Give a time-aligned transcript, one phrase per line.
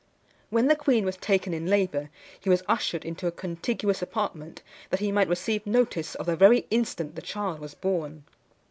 [0.49, 2.09] When the queen was taken in labour,
[2.39, 6.65] he was ushered into a contiguous apartment, that he might receive notice of the very
[6.71, 8.23] instant the child was born.